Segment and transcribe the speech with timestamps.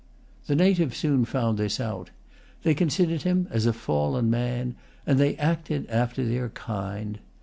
[0.47, 2.09] The natives soon found this out.
[2.63, 4.73] They considered him as a fallen man;
[5.05, 7.19] and they acted after their kind.